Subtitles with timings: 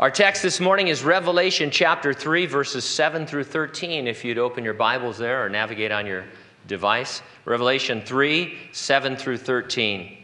[0.00, 4.06] Our text this morning is Revelation chapter 3, verses 7 through 13.
[4.06, 6.24] If you'd open your Bibles there or navigate on your
[6.66, 7.20] device.
[7.44, 10.16] Revelation 3, 7 through 13.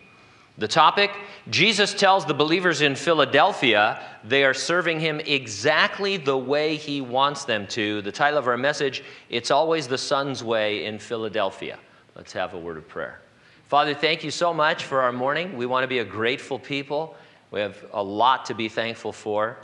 [0.57, 1.11] The topic
[1.51, 7.45] Jesus tells the believers in Philadelphia they are serving him exactly the way he wants
[7.45, 8.01] them to.
[8.01, 11.79] The title of our message, It's Always the Son's Way in Philadelphia.
[12.15, 13.21] Let's have a word of prayer.
[13.67, 15.54] Father, thank you so much for our morning.
[15.54, 17.15] We want to be a grateful people.
[17.51, 19.59] We have a lot to be thankful for.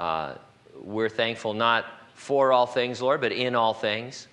[0.00, 0.34] Uh,
[0.80, 4.28] we're thankful not for all things, Lord, but in all things.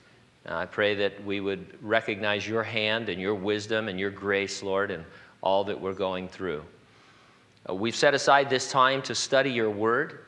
[0.48, 4.64] Uh, I pray that we would recognize your hand and your wisdom and your grace,
[4.64, 5.04] Lord, in
[5.42, 6.64] all that we're going through.
[7.70, 10.20] Uh, we've set aside this time to study your word.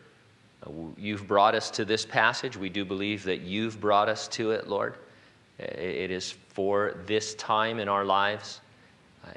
[0.67, 2.58] Uh, you've brought us to this passage.
[2.58, 4.95] We do believe that you've brought us to it, Lord.
[5.58, 8.59] It is for this time in our lives.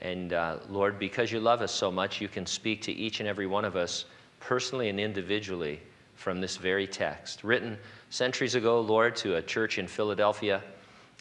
[0.01, 3.29] And uh, Lord, because you love us so much, you can speak to each and
[3.29, 4.07] every one of us
[4.41, 5.80] personally and individually
[6.23, 7.43] from this very text.
[7.43, 7.77] Written
[8.11, 10.63] centuries ago, Lord, to a church in Philadelphia,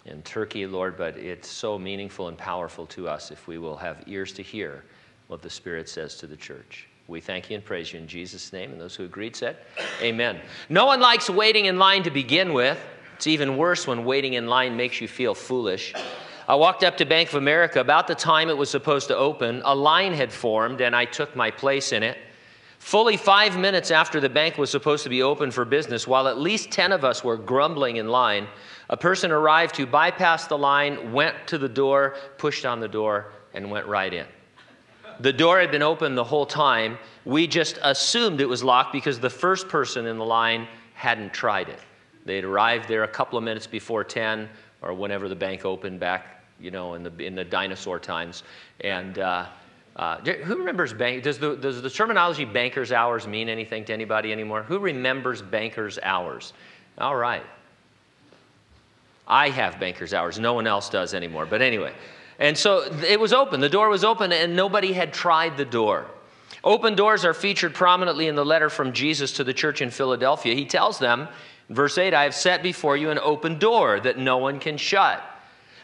[0.06, 4.03] in Turkey, Lord, but it's so meaningful and powerful to us if we will have
[4.06, 4.84] ears to hear
[5.28, 6.88] what the Spirit says to the church.
[7.08, 8.72] We thank you and praise you in Jesus' name.
[8.72, 9.58] And those who agreed said,
[10.02, 10.40] Amen.
[10.70, 12.80] No one likes waiting in line to begin with.
[13.16, 15.94] It's even worse when waiting in line makes you feel foolish.
[16.47, 19.62] I walked up to Bank of America about the time it was supposed to open.
[19.66, 22.18] A line had formed, and I took my place in it.
[22.82, 26.40] Fully five minutes after the bank was supposed to be open for business, while at
[26.40, 28.48] least 10 of us were grumbling in line,
[28.90, 33.34] a person arrived who bypassed the line, went to the door, pushed on the door,
[33.54, 34.26] and went right in.
[35.20, 36.98] The door had been open the whole time.
[37.24, 41.70] We just assumed it was locked because the first person in the line hadn't tried
[41.70, 41.80] it.
[42.26, 44.50] They'd arrived there a couple of minutes before 10
[44.82, 48.42] or whenever the bank opened back, you know, in the, in the dinosaur times.
[48.80, 49.46] And uh,
[49.95, 51.23] uh, who remembers bank?
[51.23, 54.64] Does the, does the terminology banker's hours mean anything to anybody anymore?
[54.64, 56.53] Who remembers banker's hours?
[56.97, 57.44] All right.
[59.28, 60.39] I have banker's hours.
[60.39, 61.45] No one else does anymore.
[61.45, 61.94] But anyway.
[62.40, 63.59] And so it was open.
[63.59, 66.08] The door was open, and nobody had tried the door.
[66.63, 70.56] Open doors are featured prominently in the letter from Jesus to the church in Philadelphia.
[70.56, 71.28] He tells them,
[71.69, 75.23] verse 8, I have set before you an open door that no one can shut.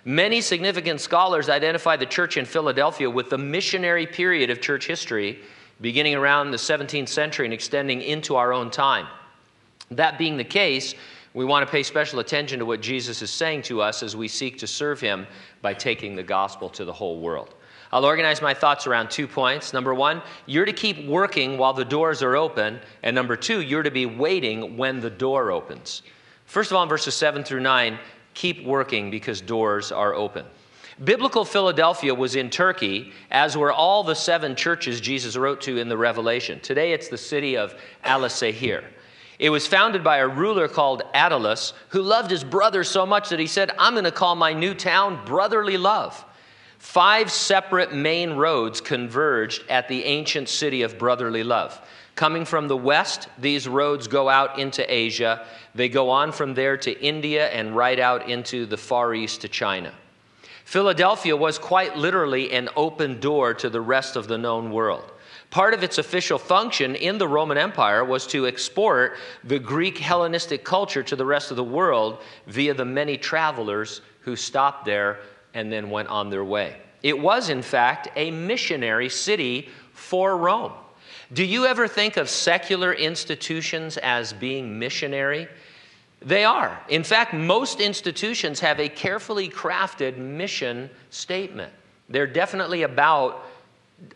[0.07, 5.39] Many significant scholars identify the church in Philadelphia with the missionary period of church history,
[5.81, 9.07] beginning around the 17th century and extending into our own time.
[9.91, 10.95] That being the case,
[11.33, 14.29] we want to pay special attention to what Jesus is saying to us as we
[14.29, 15.27] seek to serve him
[15.61, 17.53] by taking the gospel to the whole world.
[17.91, 19.73] I'll organize my thoughts around two points.
[19.73, 22.79] Number one, you're to keep working while the doors are open.
[23.03, 26.01] And number two, you're to be waiting when the door opens.
[26.45, 27.99] First of all, in verses 7 through 9,
[28.37, 30.45] keep working because doors are open.
[31.03, 35.89] Biblical Philadelphia was in Turkey, as were all the seven churches Jesus wrote to in
[35.89, 36.59] the Revelation.
[36.59, 37.73] Today it's the city of
[38.05, 38.83] Alasehir.
[39.39, 43.39] It was founded by a ruler called Attalus, who loved his brother so much that
[43.39, 46.23] he said, I'm going to call my new town Brotherly Love.
[46.77, 51.81] Five separate main roads converged at the ancient city of Brotherly Love.
[52.17, 55.45] Coming from the west, these roads go out into Asia.
[55.75, 59.47] They go on from there to India and right out into the Far East to
[59.47, 59.93] China.
[60.65, 65.11] Philadelphia was quite literally an open door to the rest of the known world.
[65.51, 70.63] Part of its official function in the Roman Empire was to export the Greek Hellenistic
[70.63, 75.19] culture to the rest of the world via the many travelers who stopped there
[75.53, 76.77] and then went on their way.
[77.03, 80.73] It was, in fact, a missionary city for Rome.
[81.33, 85.47] Do you ever think of secular institutions as being missionary?
[86.21, 86.79] They are.
[86.89, 91.71] In fact, most institutions have a carefully crafted mission statement.
[92.09, 93.45] They're definitely about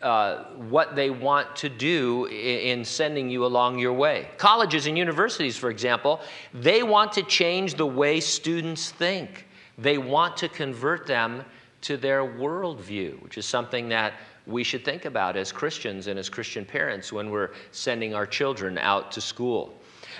[0.00, 4.28] uh, what they want to do in sending you along your way.
[4.38, 6.20] Colleges and universities, for example,
[6.54, 9.46] they want to change the way students think.
[9.76, 11.44] They want to convert them
[11.82, 14.14] to their worldview, which is something that
[14.46, 18.78] we should think about as Christians and as Christian parents when we're sending our children
[18.78, 19.74] out to school.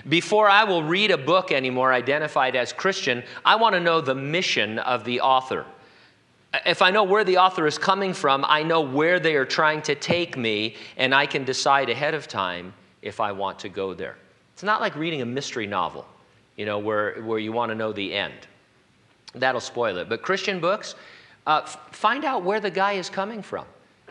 [0.09, 4.15] Before I will read a book anymore identified as Christian, I want to know the
[4.15, 5.65] mission of the author.
[6.65, 9.81] If I know where the author is coming from, I know where they are trying
[9.83, 13.93] to take me, and I can decide ahead of time if I want to go
[13.93, 14.17] there.
[14.53, 16.07] It's not like reading a mystery novel,
[16.55, 18.47] you know, where, where you want to know the end.
[19.33, 20.09] That'll spoil it.
[20.09, 20.93] But Christian books,
[21.47, 21.61] uh,
[21.91, 23.65] find out where the guy is coming from.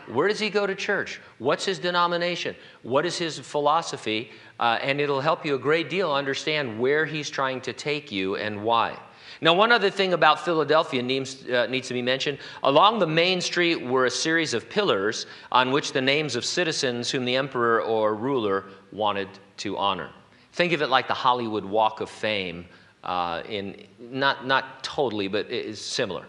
[0.07, 1.19] Where does he go to church?
[1.39, 2.55] What's his denomination?
[2.81, 4.31] What is his philosophy?
[4.59, 8.35] Uh, and it'll help you a great deal understand where he's trying to take you
[8.35, 8.97] and why.
[9.41, 12.37] Now, one other thing about Philadelphia needs, uh, needs to be mentioned.
[12.63, 17.11] Along the main street were a series of pillars on which the names of citizens
[17.11, 19.27] whom the emperor or ruler wanted
[19.57, 20.11] to honor.
[20.53, 22.65] Think of it like the Hollywood Walk of Fame,
[23.03, 26.25] uh, in, not, not totally, but it is similar.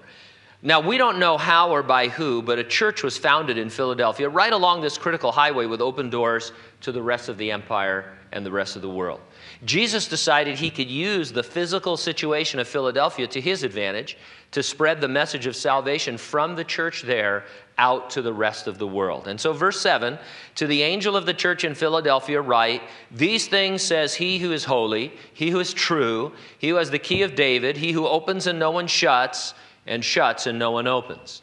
[0.66, 4.30] Now, we don't know how or by who, but a church was founded in Philadelphia
[4.30, 8.46] right along this critical highway with open doors to the rest of the empire and
[8.46, 9.20] the rest of the world.
[9.66, 14.16] Jesus decided he could use the physical situation of Philadelphia to his advantage
[14.52, 17.44] to spread the message of salvation from the church there
[17.76, 19.28] out to the rest of the world.
[19.28, 20.18] And so, verse 7
[20.54, 24.64] To the angel of the church in Philadelphia, write, These things says he who is
[24.64, 28.46] holy, he who is true, he who has the key of David, he who opens
[28.46, 29.52] and no one shuts
[29.86, 31.42] and shuts and no one opens.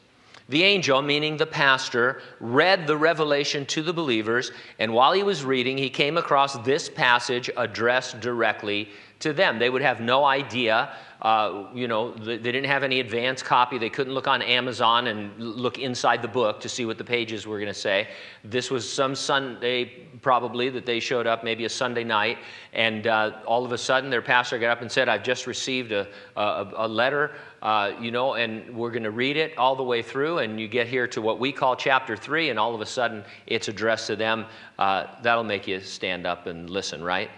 [0.49, 5.45] The angel, meaning the pastor, read the revelation to the believers, and while he was
[5.45, 8.89] reading, he came across this passage addressed directly
[9.21, 9.59] to them.
[9.59, 10.93] They would have no idea.
[11.21, 13.77] Uh, you know, they didn't have any advance copy.
[13.77, 17.45] They couldn't look on Amazon and look inside the book to see what the pages
[17.45, 18.07] were going to say.
[18.43, 22.39] This was some Sunday, probably, that they showed up, maybe a Sunday night,
[22.73, 25.91] and uh, all of a sudden their pastor got up and said, I've just received
[25.91, 27.31] a, a, a letter
[27.61, 30.67] uh, you know, and we're going to read it all the way through, and you
[30.67, 34.07] get here to what we call chapter three, and all of a sudden it's addressed
[34.07, 34.45] to them.
[34.79, 37.29] Uh, that'll make you stand up and listen, right?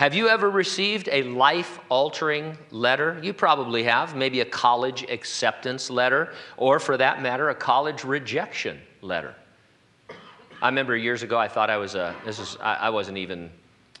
[0.00, 3.20] Have you ever received a life altering letter?
[3.22, 8.80] You probably have, maybe a college acceptance letter, or for that matter, a college rejection
[9.02, 9.34] letter.
[10.62, 13.50] I remember years ago, I thought I was a, this is, I, I wasn't even,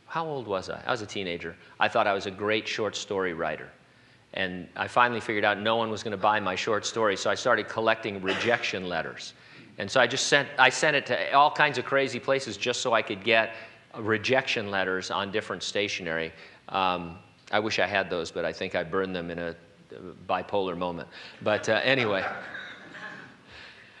[0.06, 0.82] how old was I?
[0.86, 1.54] I was a teenager.
[1.78, 3.68] I thought I was a great short story writer.
[4.32, 7.28] And I finally figured out no one was going to buy my short story, so
[7.28, 9.34] I started collecting rejection letters.
[9.76, 12.80] And so I just sent, I sent it to all kinds of crazy places just
[12.80, 13.52] so I could get
[13.98, 16.32] rejection letters on different stationery.
[16.68, 17.18] Um,
[17.50, 19.56] I wish I had those, but I think I burned them in a
[20.28, 21.08] bipolar moment.
[21.42, 22.24] But uh, anyway,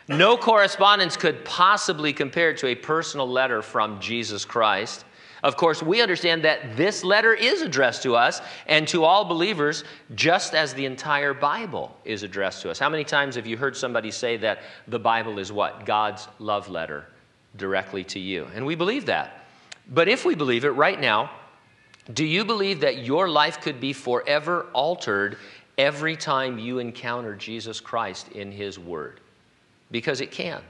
[0.08, 5.04] no correspondence could possibly compare to a personal letter from Jesus Christ.
[5.42, 9.84] Of course, we understand that this letter is addressed to us and to all believers,
[10.14, 12.78] just as the entire Bible is addressed to us.
[12.78, 15.86] How many times have you heard somebody say that the Bible is what?
[15.86, 17.06] God's love letter
[17.56, 18.48] directly to you?
[18.54, 19.39] And we believe that.
[19.90, 21.30] But if we believe it right now,
[22.12, 25.36] do you believe that your life could be forever altered
[25.76, 29.20] every time you encounter Jesus Christ in His Word?
[29.90, 30.62] Because it can.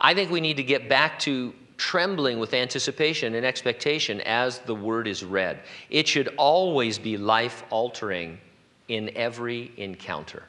[0.00, 4.74] I think we need to get back to trembling with anticipation and expectation as the
[4.74, 5.60] word is read.
[5.88, 8.38] It should always be life altering
[8.88, 10.42] in every encounter.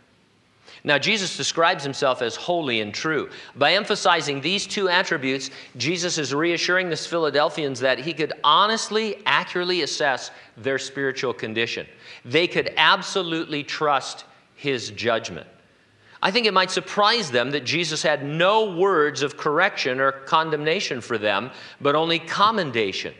[0.83, 3.29] Now, Jesus describes himself as holy and true.
[3.55, 9.83] By emphasizing these two attributes, Jesus is reassuring the Philadelphians that he could honestly, accurately
[9.83, 11.85] assess their spiritual condition.
[12.25, 14.25] They could absolutely trust
[14.55, 15.47] his judgment.
[16.23, 21.01] I think it might surprise them that Jesus had no words of correction or condemnation
[21.01, 23.13] for them, but only commendation.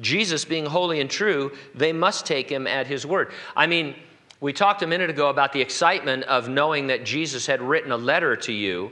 [0.00, 3.32] Jesus being holy and true, they must take him at his word.
[3.56, 3.94] I mean,
[4.42, 7.96] we talked a minute ago about the excitement of knowing that Jesus had written a
[7.96, 8.90] letter to you,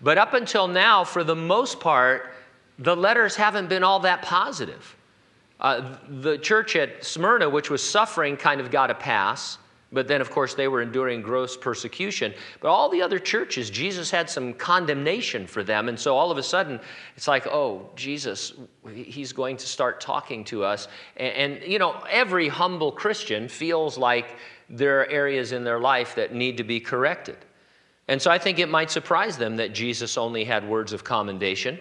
[0.00, 2.32] but up until now, for the most part,
[2.78, 4.96] the letters haven't been all that positive.
[5.60, 9.58] Uh, the church at Smyrna, which was suffering, kind of got a pass.
[9.92, 12.34] But then, of course, they were enduring gross persecution.
[12.60, 15.88] But all the other churches, Jesus had some condemnation for them.
[15.88, 16.80] And so all of a sudden,
[17.16, 18.54] it's like, oh, Jesus,
[18.92, 20.88] he's going to start talking to us.
[21.16, 24.36] And, and, you know, every humble Christian feels like
[24.68, 27.36] there are areas in their life that need to be corrected.
[28.08, 31.78] And so I think it might surprise them that Jesus only had words of commendation,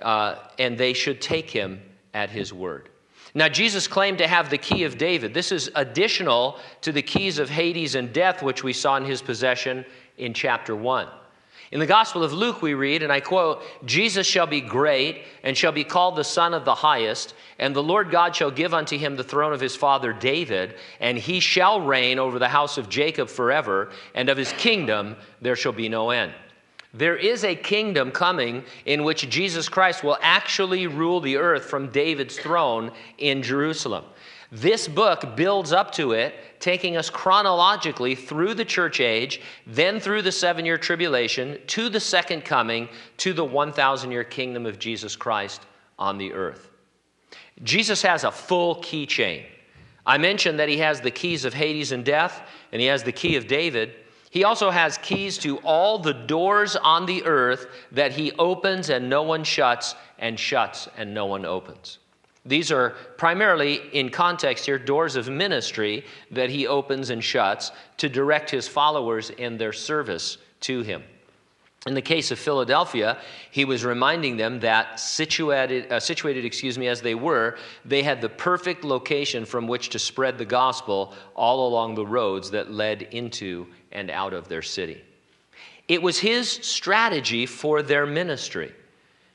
[0.00, 1.80] uh, and they should take him
[2.14, 2.88] at his word.
[3.34, 5.34] Now, Jesus claimed to have the key of David.
[5.34, 9.20] This is additional to the keys of Hades and death, which we saw in his
[9.20, 9.84] possession
[10.16, 11.08] in chapter 1.
[11.72, 15.56] In the Gospel of Luke, we read, and I quote, Jesus shall be great and
[15.56, 18.96] shall be called the Son of the Highest, and the Lord God shall give unto
[18.96, 22.88] him the throne of his father David, and he shall reign over the house of
[22.88, 26.32] Jacob forever, and of his kingdom there shall be no end.
[26.94, 31.90] There is a kingdom coming in which Jesus Christ will actually rule the earth from
[31.90, 34.04] David's throne in Jerusalem.
[34.52, 40.22] This book builds up to it, taking us chronologically through the church age, then through
[40.22, 42.88] the seven year tribulation, to the second coming,
[43.18, 45.62] to the 1,000 year kingdom of Jesus Christ
[45.98, 46.70] on the earth.
[47.62, 49.44] Jesus has a full keychain.
[50.04, 53.12] I mentioned that he has the keys of Hades and death, and he has the
[53.12, 53.94] key of David.
[54.30, 59.08] He also has keys to all the doors on the earth that he opens and
[59.08, 61.98] no one shuts, and shuts and no one opens.
[62.46, 68.08] These are primarily, in context here, doors of ministry that he opens and shuts to
[68.08, 71.02] direct his followers in their service to him.
[71.86, 73.18] In the case of Philadelphia,
[73.52, 78.20] he was reminding them that situated, uh, situated, excuse me, as they were, they had
[78.20, 83.02] the perfect location from which to spread the gospel all along the roads that led
[83.02, 85.02] into and out of their city.
[85.86, 88.72] It was his strategy for their ministry.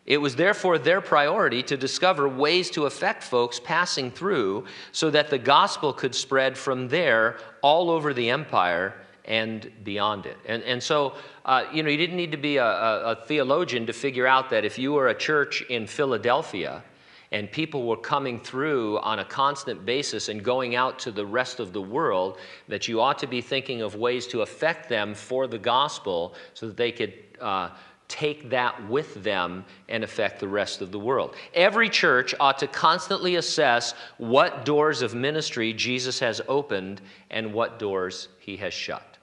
[0.05, 5.29] It was therefore their priority to discover ways to affect folks passing through so that
[5.29, 10.37] the gospel could spread from there all over the empire and beyond it.
[10.47, 11.13] And, and so,
[11.45, 14.49] uh, you know, you didn't need to be a, a, a theologian to figure out
[14.49, 16.83] that if you were a church in Philadelphia,
[17.31, 21.59] and people were coming through on a constant basis and going out to the rest
[21.59, 25.47] of the world, that you ought to be thinking of ways to affect them for
[25.47, 27.69] the gospel so that they could uh,
[28.11, 31.33] take that with them and affect the rest of the world.
[31.53, 37.79] Every church ought to constantly assess what doors of ministry Jesus has opened and what
[37.79, 39.17] doors he has shut.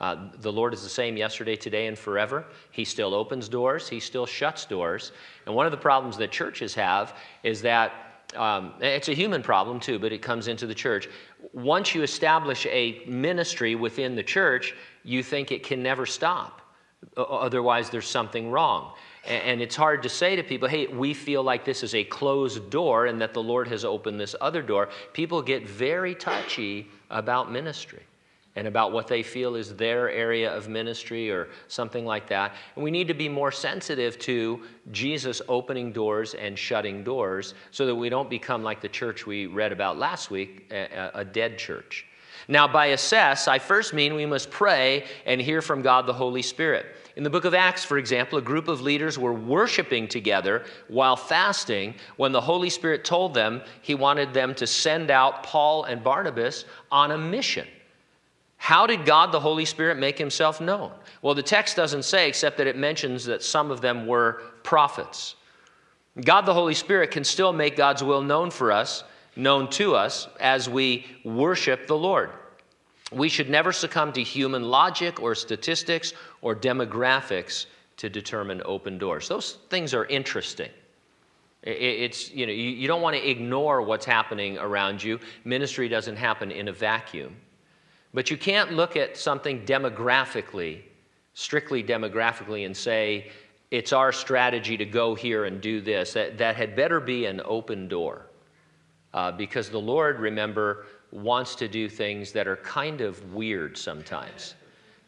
[0.00, 2.44] Uh, the Lord is the same yesterday, today, and forever.
[2.72, 5.12] He still opens doors, He still shuts doors.
[5.46, 7.92] And one of the problems that churches have is that
[8.34, 11.08] um, it's a human problem too, but it comes into the church.
[11.52, 14.74] Once you establish a ministry within the church,
[15.04, 16.63] you think it can never stop.
[17.16, 18.92] Otherwise, there's something wrong.
[19.26, 22.68] And it's hard to say to people, hey, we feel like this is a closed
[22.68, 24.90] door and that the Lord has opened this other door.
[25.14, 28.02] People get very touchy about ministry
[28.56, 32.54] and about what they feel is their area of ministry or something like that.
[32.76, 37.86] And we need to be more sensitive to Jesus opening doors and shutting doors so
[37.86, 42.06] that we don't become like the church we read about last week, a, dead church.
[42.48, 46.42] Now, by assess, I first mean we must pray and hear from God the Holy
[46.42, 46.86] Spirit.
[47.16, 51.16] In the book of Acts, for example, a group of leaders were worshiping together while
[51.16, 56.02] fasting when the Holy Spirit told them he wanted them to send out Paul and
[56.02, 57.68] Barnabas on a mission.
[58.56, 60.90] How did God the Holy Spirit make himself known?
[61.22, 65.36] Well, the text doesn't say, except that it mentions that some of them were prophets.
[66.24, 69.04] God the Holy Spirit can still make God's will known for us
[69.36, 72.30] known to us as we worship the Lord.
[73.12, 76.12] We should never succumb to human logic or statistics
[76.42, 77.66] or demographics
[77.98, 79.28] to determine open doors.
[79.28, 80.70] Those things are interesting.
[81.62, 85.18] It's, you know, you don't want to ignore what's happening around you.
[85.44, 87.34] Ministry doesn't happen in a vacuum.
[88.12, 90.82] But you can't look at something demographically,
[91.32, 93.30] strictly demographically, and say,
[93.70, 96.12] it's our strategy to go here and do this.
[96.12, 98.26] That, that had better be an open door.
[99.14, 104.56] Uh, because the Lord, remember, wants to do things that are kind of weird sometimes,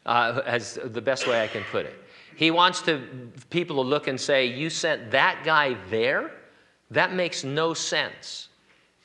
[0.06, 2.00] uh, as the best way I can put it.
[2.36, 3.02] He wants to,
[3.50, 6.30] people to look and say, You sent that guy there?
[6.92, 8.48] That makes no sense.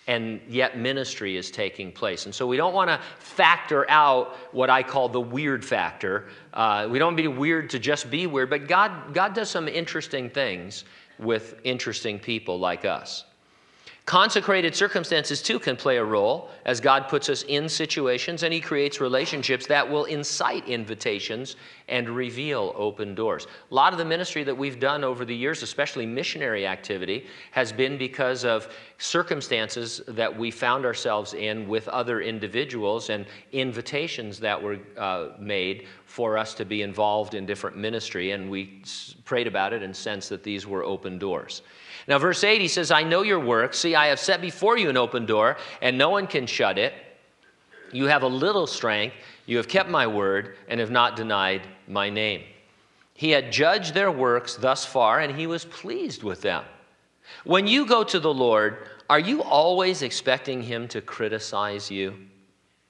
[0.07, 2.25] And yet, ministry is taking place.
[2.25, 6.27] And so, we don't want to factor out what I call the weird factor.
[6.53, 10.29] Uh, we don't be weird to just be weird, but God, God does some interesting
[10.29, 10.85] things
[11.17, 13.25] with interesting people like us.
[14.05, 18.59] Consecrated circumstances, too, can play a role as God puts us in situations and He
[18.59, 21.55] creates relationships that will incite invitations
[21.87, 23.45] and reveal open doors.
[23.69, 27.71] A lot of the ministry that we've done over the years, especially missionary activity, has
[27.71, 34.61] been because of circumstances that we found ourselves in with other individuals and invitations that
[34.61, 38.31] were uh, made for us to be involved in different ministry.
[38.31, 38.81] And we
[39.25, 41.61] prayed about it and sensed that these were open doors.
[42.07, 43.73] Now, verse 8, he says, I know your work.
[43.73, 46.93] See, I have set before you an open door, and no one can shut it.
[47.91, 49.15] You have a little strength.
[49.45, 52.43] You have kept my word and have not denied my name.
[53.13, 56.63] He had judged their works thus far, and he was pleased with them.
[57.43, 62.15] When you go to the Lord, are you always expecting him to criticize you?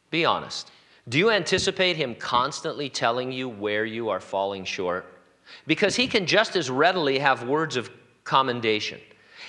[0.10, 0.72] Be honest.
[1.10, 5.06] Do you anticipate him constantly telling you where you are falling short?
[5.68, 7.89] Because he can just as readily have words of
[8.32, 9.02] commendation.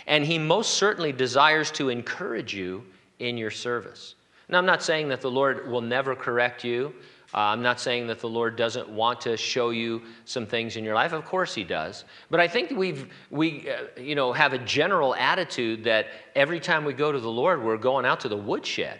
[0.08, 2.82] And he most certainly desires to encourage you
[3.20, 4.16] in your service.
[4.48, 6.92] Now, I'm not saying that the Lord will never correct you.
[7.32, 10.82] Uh, I'm not saying that the Lord doesn't want to show you some things in
[10.82, 11.12] your life.
[11.12, 12.04] Of course, He does.
[12.28, 16.84] But I think we've, we uh, you know, have a general attitude that every time
[16.84, 18.98] we go to the Lord, we're going out to the woodshed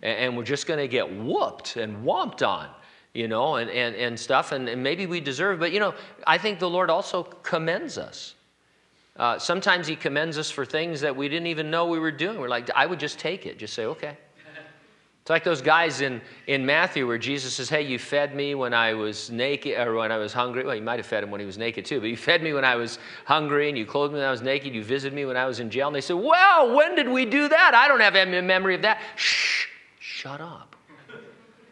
[0.00, 2.68] and, and we're just going to get whooped and whomped on,
[3.12, 4.52] you know, and, and, and stuff.
[4.52, 5.92] And, and maybe we deserve, but, you know,
[6.26, 8.34] I think the Lord also commends us.
[9.16, 12.38] Uh, sometimes he commends us for things that we didn't even know we were doing.
[12.38, 14.16] We're like, I would just take it, just say, okay.
[15.20, 18.72] It's like those guys in, in Matthew where Jesus says, Hey, you fed me when
[18.72, 20.64] I was naked or when I was hungry.
[20.64, 22.54] Well, you might have fed him when he was naked too, but you fed me
[22.54, 24.74] when I was hungry and you clothed me when I was naked.
[24.74, 25.88] You visited me when I was in jail.
[25.88, 27.74] And they said, Well, when did we do that?
[27.74, 28.98] I don't have any memory of that.
[29.16, 29.66] Shh,
[29.98, 30.74] shut up.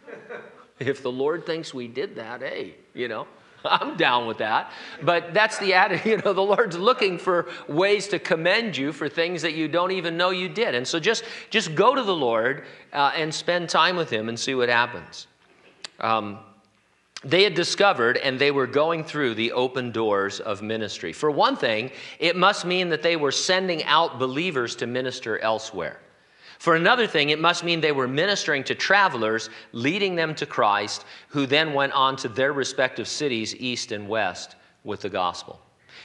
[0.78, 3.26] if the Lord thinks we did that, hey, you know.
[3.64, 4.72] I'm down with that.
[5.02, 5.98] But that's the attitude.
[6.08, 9.90] You know, the Lord's looking for ways to commend you for things that you don't
[9.90, 10.74] even know you did.
[10.74, 14.38] And so just, just go to the Lord uh, and spend time with Him and
[14.38, 15.26] see what happens.
[16.00, 16.38] Um,
[17.24, 21.12] they had discovered and they were going through the open doors of ministry.
[21.12, 26.00] For one thing, it must mean that they were sending out believers to minister elsewhere.
[26.58, 31.04] For another thing, it must mean they were ministering to travelers, leading them to Christ,
[31.28, 35.60] who then went on to their respective cities, east and west, with the gospel.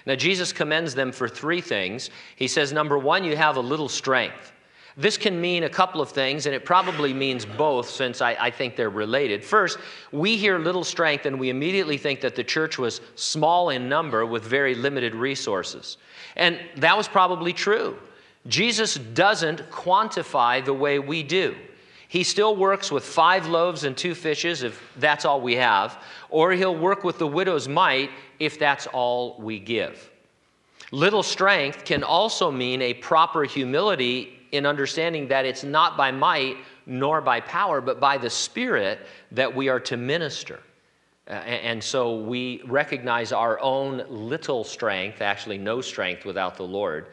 [0.06, 2.10] Now, Jesus commends them for three things.
[2.36, 4.52] He says, number one, you have a little strength.
[4.96, 8.52] This can mean a couple of things, and it probably means both since I, I,
[8.52, 9.44] think they're related.
[9.44, 9.80] First,
[10.12, 14.24] we hear little strength and we immediately think that the church was small in number
[14.24, 15.98] with very limited resources.
[16.36, 17.98] And that was probably true.
[18.48, 21.56] Jesus doesn't quantify the way we do.
[22.08, 26.52] He still works with five loaves and two fishes if that's all we have, or
[26.52, 30.12] he'll work with the widow's mite if that's all we give.
[30.92, 36.58] Little strength can also mean a proper humility in understanding that it's not by might
[36.86, 39.00] nor by power, but by the Spirit
[39.32, 40.60] that we are to minister.
[41.28, 47.08] Uh, and so we recognize our own little strength, actually, no strength without the Lord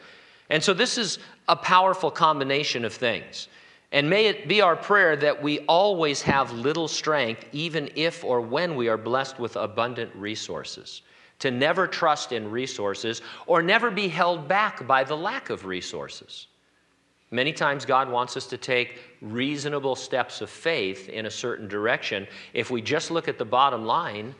[0.50, 3.49] and so this is a powerful combination of things.
[3.92, 8.40] And may it be our prayer that we always have little strength, even if or
[8.40, 11.02] when we are blessed with abundant resources.
[11.40, 16.47] To never trust in resources or never be held back by the lack of resources.
[17.33, 22.26] Many times, God wants us to take reasonable steps of faith in a certain direction.
[22.52, 24.35] If we just look at the bottom line,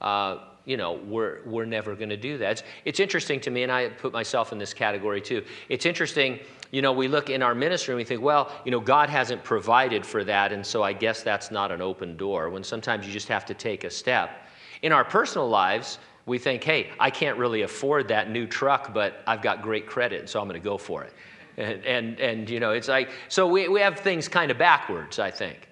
[0.00, 0.38] uh,
[0.68, 2.50] you know, we're, we're never going to do that.
[2.50, 5.42] It's, it's interesting to me, and I put myself in this category too.
[5.70, 8.78] It's interesting, you know, we look in our ministry and we think, well, you know,
[8.78, 12.62] God hasn't provided for that, and so I guess that's not an open door, when
[12.62, 14.46] sometimes you just have to take a step.
[14.82, 19.22] In our personal lives, we think, hey, I can't really afford that new truck, but
[19.26, 21.14] I've got great credit, so I'm going to go for it.
[21.56, 25.18] And, and, and, you know, it's like, so we, we have things kind of backwards,
[25.18, 25.66] I think.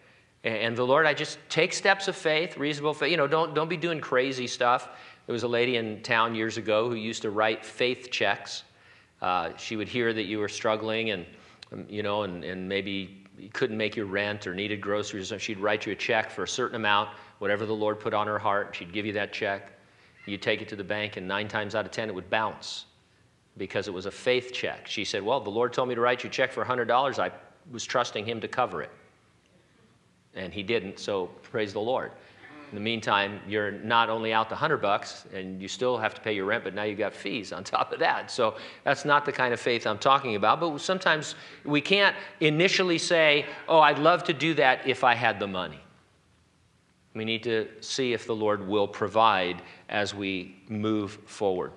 [0.46, 3.10] And the Lord, I just take steps of faith, reasonable faith.
[3.10, 4.88] You know, don't, don't be doing crazy stuff.
[5.26, 8.62] There was a lady in town years ago who used to write faith checks.
[9.21, 11.26] Uh, she would hear that you were struggling and,
[11.73, 15.32] um, you know, and, and maybe you couldn't make your rent or needed groceries.
[15.38, 18.38] She'd write you a check for a certain amount, whatever the Lord put on her
[18.38, 18.76] heart.
[18.78, 19.73] She'd give you that check.
[20.26, 22.86] You'd take it to the bank, and nine times out of ten, it would bounce
[23.56, 24.86] because it was a faith check.
[24.86, 27.18] She said, Well, the Lord told me to write you a check for $100.
[27.18, 27.30] I
[27.73, 28.90] was trusting Him to cover it
[30.36, 32.12] and he didn't, so praise the Lord.
[32.70, 36.20] In the meantime, you're not only out the 100 bucks and you still have to
[36.20, 38.30] pay your rent, but now you've got fees on top of that.
[38.30, 40.58] So that's not the kind of faith I'm talking about.
[40.58, 45.38] But sometimes we can't initially say, oh, I'd love to do that if I had
[45.38, 45.80] the money.
[47.14, 51.72] We need to see if the Lord will provide as we move forward.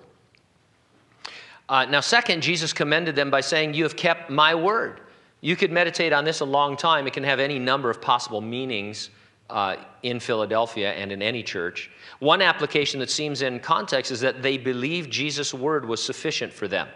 [1.68, 5.00] Uh, now, second, Jesus commended them by saying, You have kept my word.
[5.40, 7.06] You could meditate on this a long time.
[7.06, 9.10] It can have any number of possible meanings
[9.48, 11.90] uh, in Philadelphia and in any church.
[12.20, 16.68] One application that seems in context is that they believed Jesus' word was sufficient for
[16.68, 16.88] them.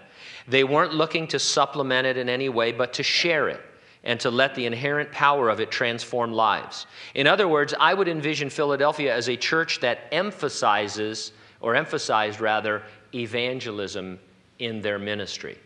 [0.46, 3.60] They weren't looking to supplement it in any way, but to share it
[4.04, 6.86] and to let the inherent power of it transform lives.
[7.14, 12.82] In other words, I would envision Philadelphia as a church that emphasizes, or emphasized rather,
[13.14, 14.18] evangelism
[14.58, 15.58] in their ministry.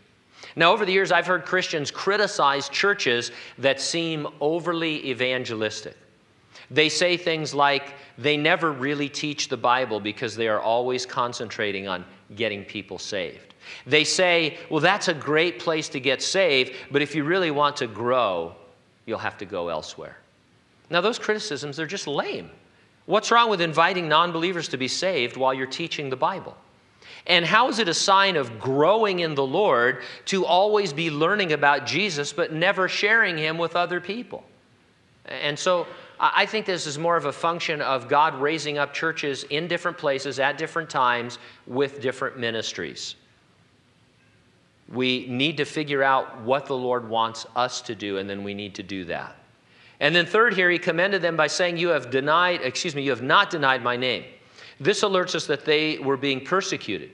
[0.57, 5.97] Now, over the years, I've heard Christians criticize churches that seem overly evangelistic.
[6.71, 11.89] They say things like they never really teach the Bible because they are always concentrating
[11.89, 12.05] on
[12.37, 13.55] getting people saved.
[13.87, 17.77] They say, well, that's a great place to get saved, but if you really want
[17.79, 18.55] to grow,
[19.07, 20.19] you'll have to go elsewhere.
[20.91, 22.51] Now, those criticisms, they're just lame.
[23.07, 26.57] What's wrong with inviting non believers to be saved while you're teaching the Bible?
[27.27, 31.53] And how is it a sign of growing in the Lord to always be learning
[31.53, 34.45] about Jesus but never sharing him with other people?
[35.27, 35.87] And so
[36.21, 39.99] I think this is more of a function of God raising up churches in different
[39.99, 43.15] places at different times with different ministries.
[44.93, 48.55] We need to figure out what the Lord wants us to do, and then we
[48.55, 49.37] need to do that.
[50.01, 53.11] And then, third, here, he commended them by saying, You have denied, excuse me, you
[53.11, 54.25] have not denied my name.
[54.81, 57.11] This alerts us that they were being persecuted.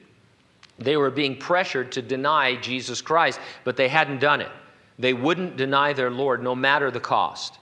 [0.79, 4.51] They were being pressured to deny Jesus Christ, but they hadn't done it.
[4.99, 7.59] They wouldn't deny their Lord no matter the cost.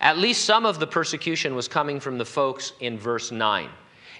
[0.00, 3.68] At least some of the persecution was coming from the folks in verse 9.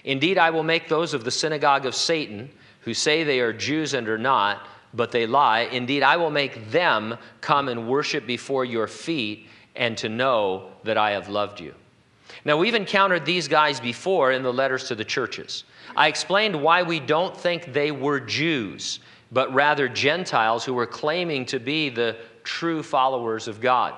[0.03, 2.49] Indeed, I will make those of the synagogue of Satan
[2.81, 5.61] who say they are Jews and are not, but they lie.
[5.61, 10.97] Indeed, I will make them come and worship before your feet and to know that
[10.97, 11.73] I have loved you.
[12.43, 15.63] Now, we've encountered these guys before in the letters to the churches.
[15.95, 18.99] I explained why we don't think they were Jews,
[19.31, 23.93] but rather Gentiles who were claiming to be the true followers of God.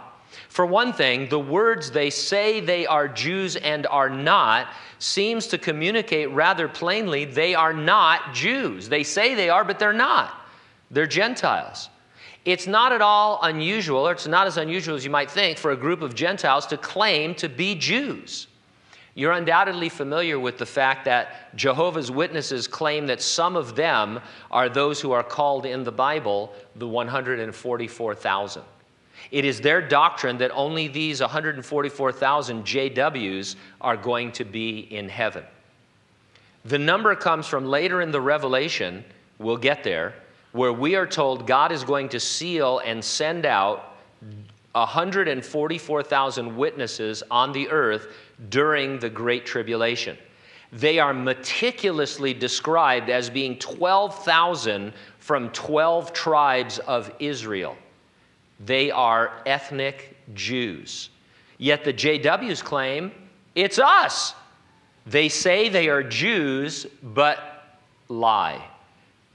[0.49, 4.67] For one thing, the words they say they are Jews and are not
[4.99, 8.89] seems to communicate rather plainly they are not Jews.
[8.89, 10.33] They say they are, but they're not.
[10.91, 11.89] They're Gentiles.
[12.45, 15.71] It's not at all unusual, or it's not as unusual as you might think, for
[15.71, 18.47] a group of Gentiles to claim to be Jews.
[19.15, 24.69] You're undoubtedly familiar with the fact that Jehovah's Witnesses claim that some of them are
[24.69, 28.63] those who are called in the Bible the 144,000.
[29.31, 35.43] It is their doctrine that only these 144,000 JWs are going to be in heaven.
[36.65, 39.05] The number comes from later in the Revelation,
[39.37, 40.15] we'll get there,
[40.53, 43.97] where we are told God is going to seal and send out
[44.71, 48.07] 144,000 witnesses on the earth
[48.49, 50.17] during the Great Tribulation.
[50.71, 57.75] They are meticulously described as being 12,000 from 12 tribes of Israel.
[58.59, 61.09] They are ethnic Jews.
[61.57, 63.11] Yet the JWs claim
[63.55, 64.33] it's us.
[65.05, 68.67] They say they are Jews, but lie.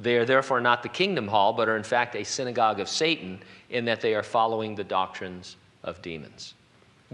[0.00, 3.40] They are therefore not the kingdom hall, but are in fact a synagogue of Satan,
[3.70, 6.54] in that they are following the doctrines of demons.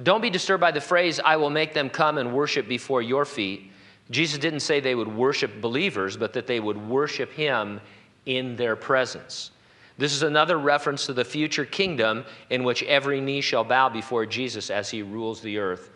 [0.03, 3.25] Don't be disturbed by the phrase, I will make them come and worship before your
[3.25, 3.71] feet.
[4.11, 7.81] Jesus didn't say they would worship believers, but that they would worship him
[8.27, 9.51] in their presence.
[9.97, 14.27] This is another reference to the future kingdom in which every knee shall bow before
[14.27, 15.91] Jesus as he rules the earth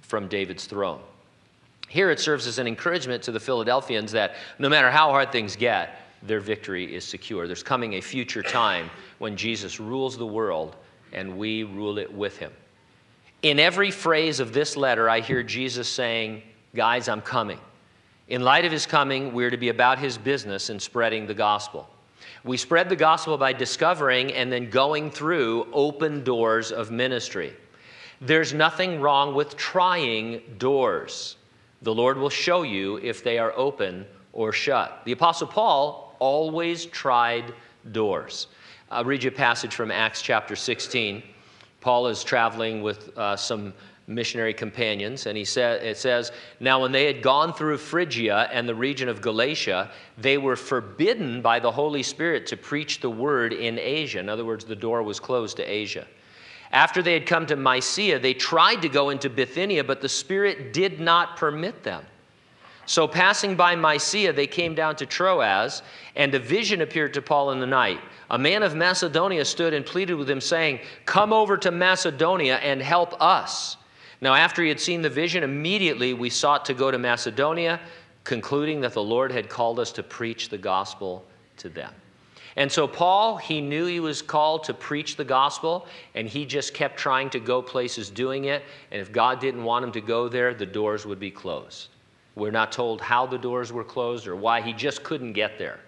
[0.00, 1.00] from David's throne.
[1.88, 5.56] Here it serves as an encouragement to the Philadelphians that no matter how hard things
[5.56, 7.46] get, their victory is secure.
[7.46, 10.76] There's coming a future time when Jesus rules the world
[11.12, 12.52] and we rule it with him.
[13.42, 16.42] In every phrase of this letter, I hear Jesus saying,
[16.74, 17.58] Guys, I'm coming.
[18.28, 21.88] In light of his coming, we're to be about his business in spreading the gospel.
[22.44, 27.52] We spread the gospel by discovering and then going through open doors of ministry.
[28.20, 31.36] There's nothing wrong with trying doors.
[31.82, 35.02] The Lord will show you if they are open or shut.
[35.04, 37.52] The Apostle Paul always tried
[37.90, 38.46] doors.
[38.90, 41.22] I'll read you a passage from Acts chapter 16.
[41.80, 43.72] Paul is traveling with uh, some
[44.06, 48.68] missionary companions, and he said, it says, Now when they had gone through Phrygia and
[48.68, 53.52] the region of Galatia, they were forbidden by the Holy Spirit to preach the word
[53.52, 54.18] in Asia.
[54.18, 56.06] In other words, the door was closed to Asia.
[56.72, 60.72] After they had come to Mysia, they tried to go into Bithynia, but the Spirit
[60.72, 62.04] did not permit them.
[62.86, 65.82] So, passing by Mysia, they came down to Troas,
[66.16, 68.00] and a vision appeared to Paul in the night.
[68.30, 72.82] A man of Macedonia stood and pleaded with him, saying, Come over to Macedonia and
[72.82, 73.76] help us.
[74.20, 77.80] Now, after he had seen the vision, immediately we sought to go to Macedonia,
[78.24, 81.24] concluding that the Lord had called us to preach the gospel
[81.58, 81.92] to them.
[82.56, 86.74] And so, Paul, he knew he was called to preach the gospel, and he just
[86.74, 88.64] kept trying to go places doing it.
[88.90, 91.88] And if God didn't want him to go there, the doors would be closed.
[92.34, 95.80] We're not told how the doors were closed or why he just couldn't get there.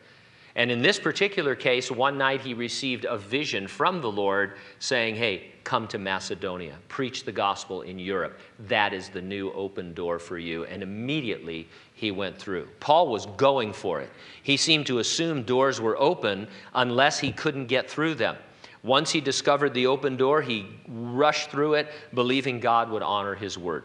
[0.54, 5.14] And in this particular case, one night he received a vision from the Lord saying,
[5.14, 8.38] Hey, come to Macedonia, preach the gospel in Europe.
[8.58, 10.64] That is the new open door for you.
[10.64, 12.68] And immediately he went through.
[12.80, 14.10] Paul was going for it.
[14.42, 18.36] He seemed to assume doors were open unless he couldn't get through them.
[18.82, 23.56] Once he discovered the open door, he rushed through it, believing God would honor his
[23.56, 23.84] word.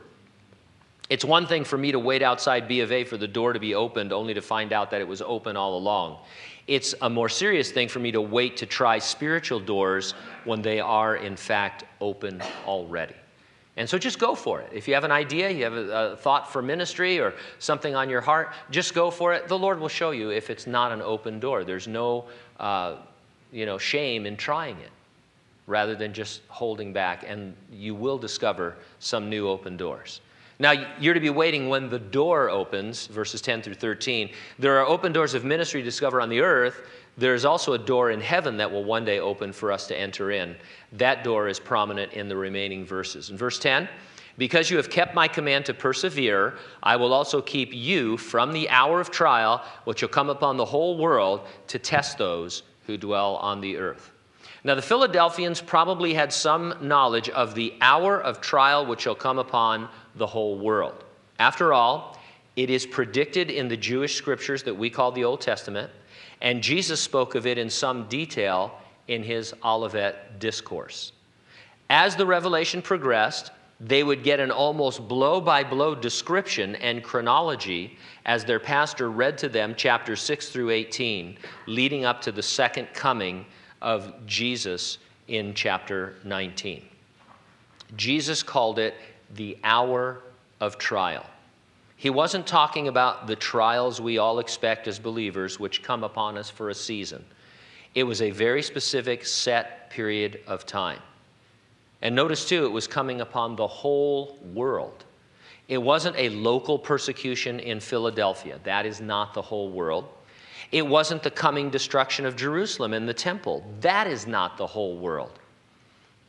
[1.10, 3.60] It's one thing for me to wait outside B of A for the door to
[3.60, 6.20] be opened only to find out that it was open all along.
[6.68, 10.82] It's a more serious thing for me to wait to try spiritual doors when they
[10.82, 13.16] are, in fact, open already.
[13.78, 14.72] And so just go for it.
[14.74, 18.10] If you have an idea, you have a, a, thought for ministry or something on
[18.10, 19.48] your heart, just go for it.
[19.48, 21.64] The Lord will show you if it's not an open door.
[21.64, 22.26] There's no
[22.60, 22.96] uh,
[23.52, 24.90] you know, shame in trying it
[25.68, 30.22] rather than just holding back, and you will discover some new open doors.
[30.60, 34.32] Now, you're to be waiting when the door opens, verses 10 through 13.
[34.58, 36.82] There are open doors of ministry to discover on the earth.
[37.16, 40.32] There's also a door in heaven that will one day open for us to enter
[40.32, 40.56] in.
[40.94, 43.30] That door is prominent in the remaining verses.
[43.30, 43.88] In verse 10,
[44.38, 48.70] because you have kept my command to persevere, I will also keep you from the
[48.70, 53.38] hour of trial which will come upon the whole world to test those who dwell
[53.38, 54.12] on the earth.
[54.64, 59.40] Now, the Philadelphians probably had some knowledge of the hour of trial which shall come
[59.40, 61.04] upon the whole world.
[61.40, 62.18] After all,
[62.56, 65.92] it is predicted in the Jewish scriptures that we call the Old Testament,
[66.42, 71.12] and Jesus spoke of it in some detail in his Olivet discourse.
[71.90, 77.98] As the revelation progressed, they would get an almost blow by blow description and chronology
[78.26, 82.88] as their pastor read to them chapters 6 through 18, leading up to the second
[82.94, 83.46] coming
[83.82, 86.84] of Jesus in chapter 19.
[87.96, 88.96] Jesus called it
[89.36, 90.22] the hour
[90.60, 91.26] of trial.
[91.96, 96.50] He wasn't talking about the trials we all expect as believers, which come upon us
[96.50, 97.26] for a season.
[97.96, 101.00] It was a very specific, set period of time.
[102.04, 105.06] And notice too, it was coming upon the whole world.
[105.68, 108.60] It wasn't a local persecution in Philadelphia.
[108.64, 110.08] That is not the whole world.
[110.72, 113.66] It wasn't the coming destruction of Jerusalem and the temple.
[113.82, 115.40] That is not the whole world.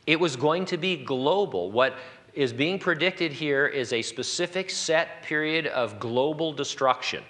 [0.07, 1.71] It was going to be global.
[1.71, 1.95] What
[2.39, 7.21] is being predicted here is a specific set period of global destruction.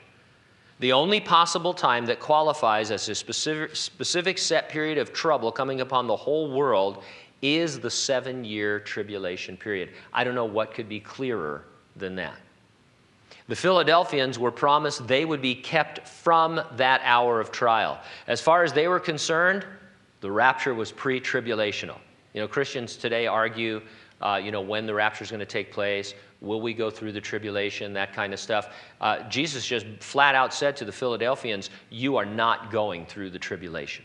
[0.81, 5.81] The only possible time that qualifies as a specific, specific set period of trouble coming
[5.81, 7.03] upon the whole world
[7.40, 9.88] is the seven year tribulation period.
[10.12, 11.64] I don't know what could be clearer
[11.97, 12.37] than that.
[13.49, 17.99] The Philadelphians were promised they would be kept from that hour of trial.
[18.27, 19.64] As far as they were concerned,
[20.21, 21.97] the rapture was pre tribulational.
[22.35, 23.81] You know, Christians today argue,
[24.21, 27.13] uh, you know, when the rapture is going to take place, will we go through
[27.13, 28.75] the tribulation, that kind of stuff.
[29.01, 33.39] Uh, Jesus just flat out said to the Philadelphians, You are not going through the
[33.39, 34.05] tribulation,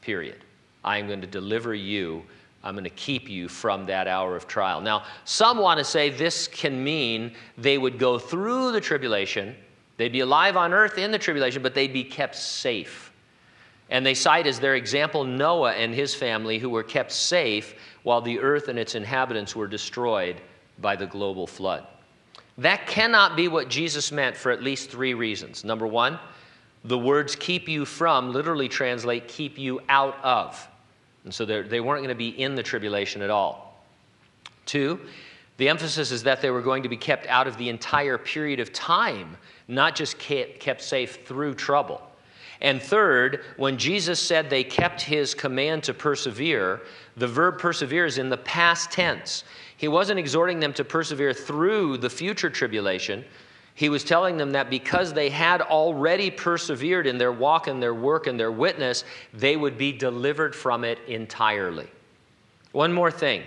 [0.00, 0.44] period.
[0.84, 2.24] I am going to deliver you
[2.62, 4.80] I'm going to keep you from that hour of trial.
[4.80, 9.56] Now, some want to say this can mean they would go through the tribulation,
[9.96, 13.09] they'd be alive on earth in the tribulation, but they'd be kept safe.
[13.90, 17.74] And they cite as their example Noah and his family, who were kept safe
[18.04, 20.40] while the earth and its inhabitants were destroyed
[20.78, 21.86] by the global flood.
[22.58, 25.64] That cannot be what Jesus meant for at least three reasons.
[25.64, 26.18] Number one,
[26.84, 30.68] the words keep you from literally translate keep you out of.
[31.24, 33.84] And so they weren't going to be in the tribulation at all.
[34.64, 35.00] Two,
[35.56, 38.60] the emphasis is that they were going to be kept out of the entire period
[38.60, 39.36] of time,
[39.68, 42.00] not just kept safe through trouble.
[42.60, 46.82] And third, when Jesus said they kept his command to persevere,
[47.16, 49.44] the verb persevere is in the past tense.
[49.76, 53.24] He wasn't exhorting them to persevere through the future tribulation,
[53.74, 57.94] he was telling them that because they had already persevered in their walk and their
[57.94, 61.88] work and their witness, they would be delivered from it entirely.
[62.72, 63.42] One more thing.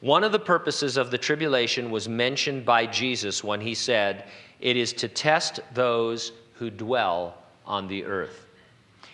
[0.00, 4.24] One of the purposes of the tribulation was mentioned by Jesus when he said,
[4.60, 8.47] It is to test those who dwell on the earth.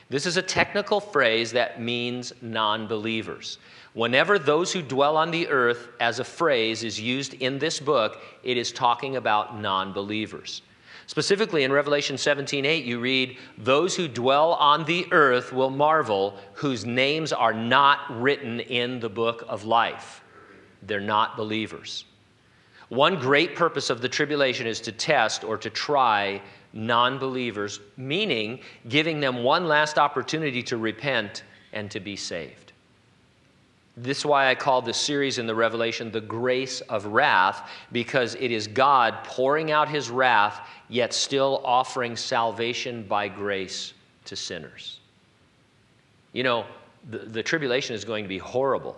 [0.09, 3.59] This is a technical phrase that means non believers.
[3.95, 8.21] Whenever those who dwell on the earth as a phrase is used in this book,
[8.43, 10.62] it is talking about non believers.
[11.07, 16.85] Specifically in Revelation 17:8 you read, "Those who dwell on the earth will marvel, whose
[16.85, 20.23] names are not written in the book of life."
[20.83, 22.05] They're not believers.
[22.88, 26.43] One great purpose of the tribulation is to test or to try
[26.74, 32.72] non believers, meaning giving them one last opportunity to repent and to be saved.
[33.96, 38.34] This is why I call this series in the Revelation the grace of wrath, because
[38.34, 44.98] it is God pouring out his wrath, yet still offering salvation by grace to sinners.
[46.32, 46.66] You know,
[47.10, 48.96] the, the tribulation is going to be horrible,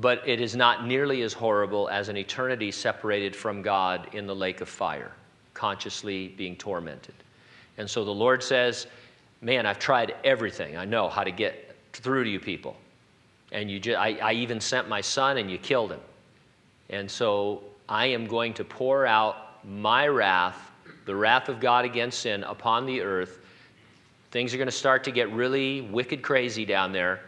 [0.00, 4.34] but it is not nearly as horrible as an eternity separated from God in the
[4.34, 5.10] lake of fire,
[5.54, 7.14] consciously being tormented.
[7.78, 8.86] And so the Lord says,
[9.40, 10.76] Man, I've tried everything.
[10.76, 12.76] I know how to get through to you people.
[13.52, 16.00] And you just, I, I even sent my son and you killed him.
[16.90, 20.72] And so I am going to pour out my wrath,
[21.06, 23.38] the wrath of God against sin, upon the earth.
[24.32, 27.20] Things are going to start to get really wicked crazy down there.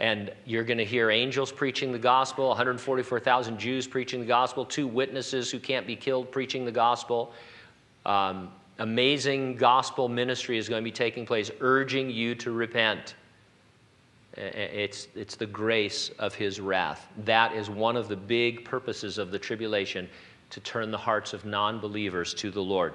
[0.00, 4.86] And you're going to hear angels preaching the gospel, 144,000 Jews preaching the gospel, two
[4.86, 7.34] witnesses who can't be killed preaching the gospel.
[8.06, 13.14] Um, amazing gospel ministry is going to be taking place, urging you to repent.
[14.38, 17.06] It's, it's the grace of his wrath.
[17.26, 20.08] That is one of the big purposes of the tribulation
[20.48, 22.94] to turn the hearts of non believers to the Lord.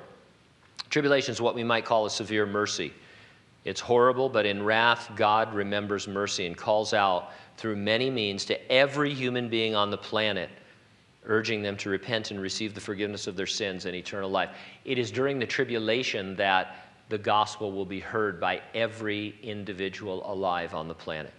[0.89, 2.93] Tribulation is what we might call a severe mercy.
[3.65, 8.71] It's horrible, but in wrath, God remembers mercy and calls out through many means to
[8.71, 10.49] every human being on the planet,
[11.25, 14.51] urging them to repent and receive the forgiveness of their sins and eternal life.
[14.85, 16.75] It is during the tribulation that
[17.09, 21.33] the gospel will be heard by every individual alive on the planet.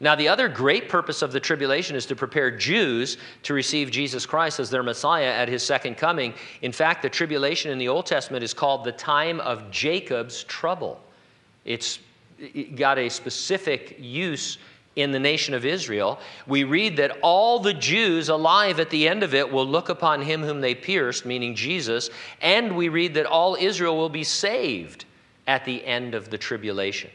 [0.00, 4.24] Now, the other great purpose of the tribulation is to prepare Jews to receive Jesus
[4.24, 6.32] Christ as their Messiah at his second coming.
[6.62, 11.00] In fact, the tribulation in the Old Testament is called the time of Jacob's trouble.
[11.64, 11.98] It's
[12.74, 14.58] got a specific use
[14.96, 16.18] in the nation of Israel.
[16.46, 20.20] We read that all the Jews alive at the end of it will look upon
[20.22, 25.04] him whom they pierced, meaning Jesus, and we read that all Israel will be saved
[25.46, 27.10] at the end of the tribulation.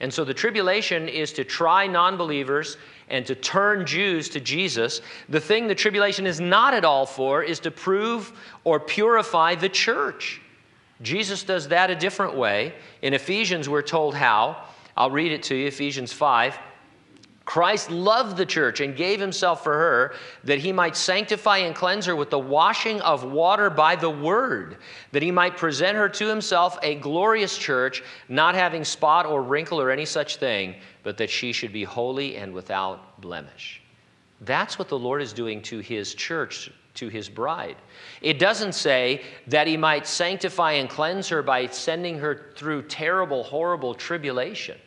[0.00, 2.76] And so the tribulation is to try non believers
[3.08, 5.00] and to turn Jews to Jesus.
[5.28, 8.32] The thing the tribulation is not at all for is to prove
[8.64, 10.40] or purify the church.
[11.02, 12.74] Jesus does that a different way.
[13.02, 14.64] In Ephesians, we're told how.
[14.96, 16.58] I'll read it to you Ephesians 5.
[17.46, 22.04] Christ loved the church and gave himself for her that he might sanctify and cleanse
[22.06, 24.78] her with the washing of water by the word,
[25.12, 29.80] that he might present her to himself a glorious church, not having spot or wrinkle
[29.80, 33.80] or any such thing, but that she should be holy and without blemish.
[34.42, 37.76] That's what the Lord is doing to his church, to his bride.
[38.20, 43.42] It doesn't say that he might sanctify and cleanse her by sending her through terrible,
[43.44, 44.78] horrible tribulation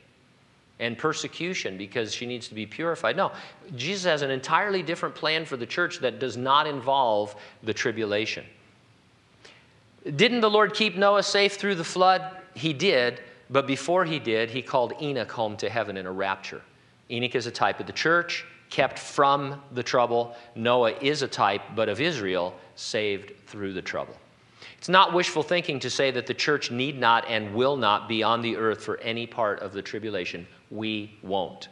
[0.80, 3.18] and persecution because she needs to be purified.
[3.18, 3.32] No,
[3.76, 8.46] Jesus has an entirely different plan for the church that does not involve the tribulation.
[10.16, 12.38] Didn't the Lord keep Noah safe through the flood?
[12.56, 16.62] He did, but before he did, he called Enoch home to heaven in a rapture.
[17.12, 20.36] Enoch is a type of the church, kept from the trouble.
[20.56, 24.16] Noah is a type, but of Israel, saved through the trouble.
[24.78, 28.24] It's not wishful thinking to say that the church need not and will not be
[28.24, 31.68] on the earth for any part of the tribulation we won't.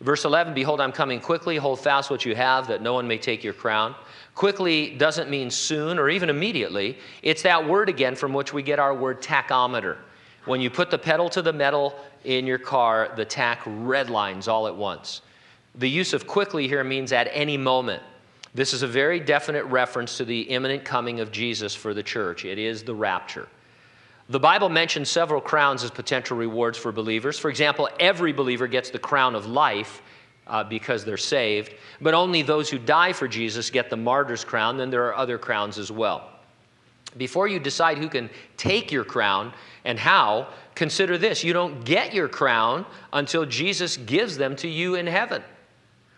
[0.00, 1.56] Verse 11 Behold, I'm coming quickly.
[1.56, 3.94] Hold fast what you have, that no one may take your crown.
[4.34, 6.98] Quickly doesn't mean soon or even immediately.
[7.22, 9.96] It's that word again from which we get our word tachometer.
[10.44, 14.68] When you put the pedal to the metal in your car, the tach redlines all
[14.68, 15.22] at once.
[15.76, 18.02] The use of quickly here means at any moment.
[18.54, 22.46] This is a very definite reference to the imminent coming of Jesus for the church.
[22.46, 23.48] It is the rapture.
[24.30, 27.38] The Bible mentions several crowns as potential rewards for believers.
[27.38, 30.02] For example, every believer gets the crown of life
[30.46, 34.78] uh, because they're saved, but only those who die for Jesus get the martyr's crown.
[34.78, 36.30] Then there are other crowns as well.
[37.16, 39.52] Before you decide who can take your crown
[39.84, 44.94] and how, consider this you don't get your crown until Jesus gives them to you
[44.96, 45.42] in heaven.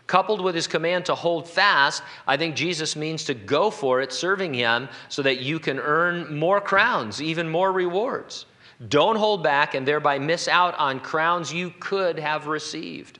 [0.09, 4.11] Coupled with his command to hold fast, I think Jesus means to go for it,
[4.11, 8.47] serving him, so that you can earn more crowns, even more rewards.
[8.87, 13.19] Don't hold back and thereby miss out on crowns you could have received.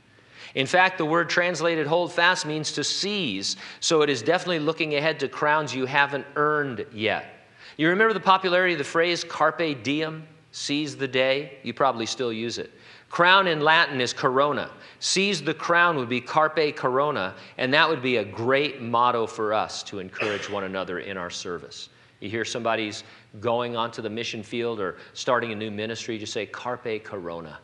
[0.55, 4.95] In fact, the word translated hold fast means to seize, so it is definitely looking
[4.95, 7.45] ahead to crowns you haven't earned yet.
[7.77, 11.59] You remember the popularity of the phrase carpe diem, seize the day?
[11.61, 12.71] You probably still use it.
[13.09, 14.69] Crown in Latin is corona.
[14.99, 19.53] Seize the crown would be carpe corona, and that would be a great motto for
[19.53, 21.89] us to encourage one another in our service.
[22.19, 23.03] You hear somebody's
[23.39, 27.59] going onto the mission field or starting a new ministry, just say carpe corona.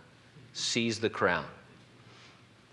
[0.53, 1.45] Seize the crown.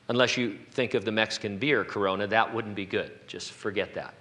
[0.08, 3.12] Unless you think of the Mexican beer corona, that wouldn't be good.
[3.26, 4.14] Just forget that.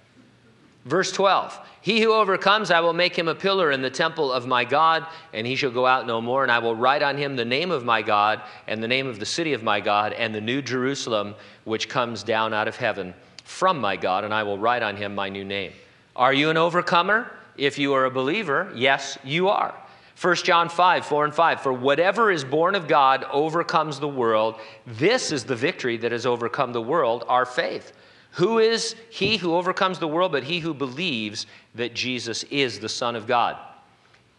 [0.84, 4.46] Verse 12 He who overcomes, I will make him a pillar in the temple of
[4.46, 6.42] my God, and he shall go out no more.
[6.42, 9.18] And I will write on him the name of my God, and the name of
[9.18, 13.14] the city of my God, and the new Jerusalem, which comes down out of heaven
[13.44, 15.72] from my God, and I will write on him my new name.
[16.16, 17.30] Are you an overcomer?
[17.56, 19.74] If you are a believer, yes, you are.
[20.20, 21.60] 1 John 5, 4 and 5.
[21.60, 24.60] For whatever is born of God overcomes the world.
[24.86, 27.92] This is the victory that has overcome the world, our faith.
[28.32, 32.88] Who is he who overcomes the world but he who believes that Jesus is the
[32.88, 33.56] Son of God?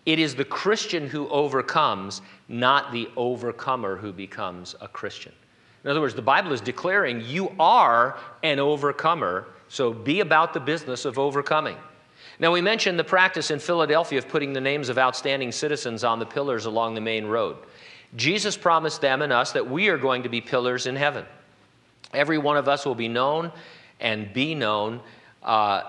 [0.06, 5.32] It is the Christian who overcomes, not the overcomer who becomes a Christian.
[5.84, 10.60] In other words, the Bible is declaring you are an overcomer, so be about the
[10.60, 11.78] business of overcoming.
[12.40, 16.20] Now, we mentioned the practice in Philadelphia of putting the names of outstanding citizens on
[16.20, 17.58] the pillars along the main road.
[18.16, 21.26] Jesus promised them and us that we are going to be pillars in heaven.
[22.14, 23.52] Every one of us will be known
[24.04, 25.00] and be known,
[25.42, 25.84] uh,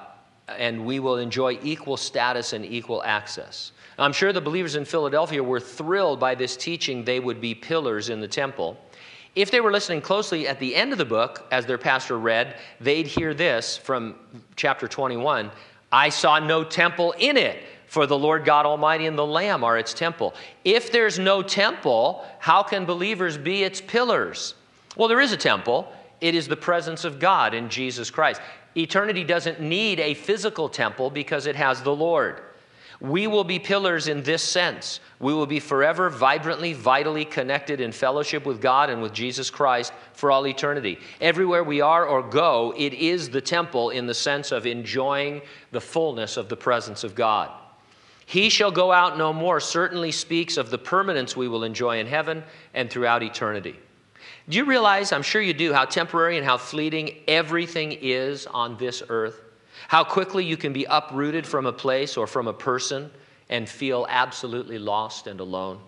[0.49, 3.73] and we will enjoy equal status and equal access.
[3.99, 8.09] I'm sure the believers in Philadelphia were thrilled by this teaching they would be pillars
[8.09, 8.79] in the temple.
[9.35, 12.57] If they were listening closely at the end of the book, as their pastor read,
[12.81, 14.15] they'd hear this from
[14.57, 15.51] chapter 21
[15.93, 19.79] I saw no temple in it, for the Lord God Almighty and the Lamb are
[19.79, 20.35] its temple.
[20.65, 24.55] If there's no temple, how can believers be its pillars?
[24.97, 25.93] Well, there is a temple.
[26.25, 28.41] It is the presence of God in Jesus Christ.
[28.75, 32.41] Eternity doesn't need a physical temple because it has the Lord.
[32.99, 35.01] We will be pillars in this sense.
[35.21, 39.93] We will be forever, vibrantly, vitally connected in fellowship with God and with Jesus Christ
[40.15, 40.99] for all eternity.
[41.21, 45.81] Everywhere we are or go, it is the temple in the sense of enjoying the
[45.83, 47.51] fullness of the presence of God.
[48.25, 52.07] He shall go out no more certainly speaks of the permanence we will enjoy in
[52.07, 53.79] heaven and throughout eternity.
[54.49, 58.77] Do you realize, I'm sure you do, how temporary and how fleeting everything is on
[58.77, 59.41] this earth?
[59.89, 63.11] How quickly you can be uprooted from a place or from a person
[63.49, 65.79] and feel absolutely lost and alone.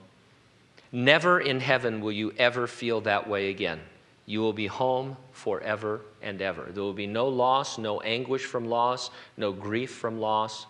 [0.93, 3.81] Never in heaven will you ever feel that way again.
[4.25, 6.69] You will be home forever and ever.
[6.71, 10.67] There will be no loss, no anguish from loss, no grief from loss.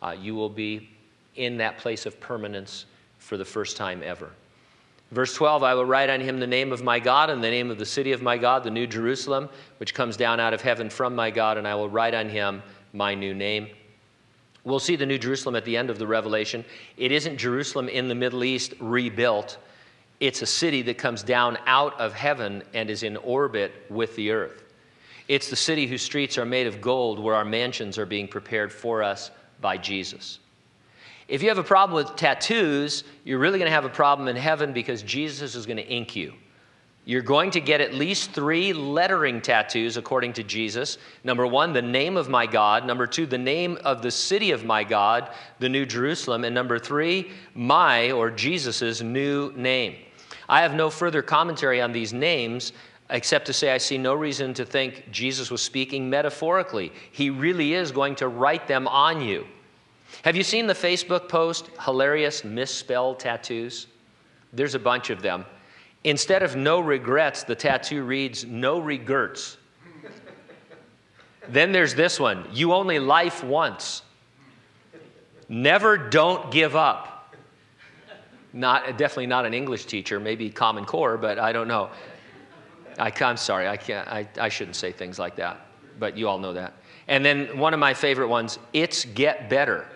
[0.00, 0.88] Uh, you will be
[1.36, 2.86] in that place of permanence
[3.18, 4.30] for the first time ever.
[5.10, 7.70] Verse 12 I will write on him the name of my God and the name
[7.70, 9.48] of the city of my God, the New Jerusalem,
[9.78, 12.62] which comes down out of heaven from my God, and I will write on him
[12.92, 13.68] my new name.
[14.64, 16.64] We'll see the New Jerusalem at the end of the Revelation.
[16.96, 19.58] It isn't Jerusalem in the Middle East rebuilt,
[20.20, 24.32] it's a city that comes down out of heaven and is in orbit with the
[24.32, 24.64] earth.
[25.28, 28.72] It's the city whose streets are made of gold, where our mansions are being prepared
[28.72, 29.30] for us
[29.60, 30.40] by Jesus.
[31.28, 34.36] If you have a problem with tattoos, you're really going to have a problem in
[34.36, 36.32] heaven because Jesus is going to ink you.
[37.04, 40.98] You're going to get at least three lettering tattoos, according to Jesus.
[41.24, 42.86] Number one, the name of my God.
[42.86, 46.44] Number two, the name of the city of my God, the New Jerusalem.
[46.44, 49.96] And number three, my or Jesus's new name.
[50.50, 52.72] I have no further commentary on these names
[53.10, 56.92] except to say I see no reason to think Jesus was speaking metaphorically.
[57.12, 59.46] He really is going to write them on you.
[60.22, 63.86] Have you seen the Facebook post, hilarious misspelled tattoos?
[64.52, 65.44] There's a bunch of them.
[66.04, 69.58] Instead of no regrets, the tattoo reads no regrets.
[71.48, 74.02] then there's this one you only life once.
[75.48, 77.34] Never don't give up.
[78.52, 81.90] Not, definitely not an English teacher, maybe Common Core, but I don't know.
[82.98, 85.66] I, am sorry, I, can't, I, I shouldn't say things like that,
[85.98, 86.74] but you all know that.
[87.06, 89.86] And then one of my favorite ones, it's get better.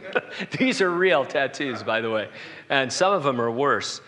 [0.58, 2.28] These are real tattoos, by the way,
[2.68, 4.00] and some of them are worse.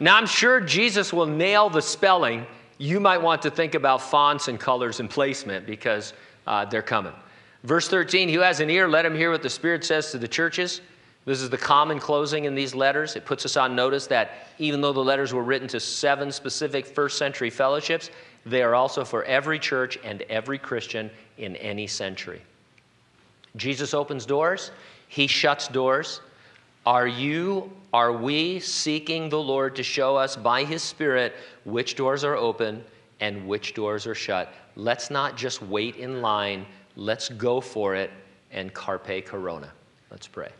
[0.00, 2.46] Now, I'm sure Jesus will nail the spelling.
[2.78, 6.12] You might want to think about fonts and colors and placement because
[6.46, 7.12] uh, they're coming.
[7.64, 10.28] Verse 13 Who has an ear, let him hear what the Spirit says to the
[10.28, 10.80] churches.
[11.24, 13.14] This is the common closing in these letters.
[13.14, 16.86] It puts us on notice that even though the letters were written to seven specific
[16.86, 18.10] first century fellowships,
[18.46, 22.40] they are also for every church and every Christian in any century.
[23.56, 24.70] Jesus opens doors,
[25.08, 26.20] he shuts doors.
[26.86, 31.34] Are you, are we seeking the Lord to show us by his Spirit
[31.64, 32.84] which doors are open
[33.20, 34.52] and which doors are shut?
[34.76, 36.64] Let's not just wait in line.
[36.96, 38.10] Let's go for it
[38.52, 39.72] and carpe corona.
[40.10, 40.50] Let's pray.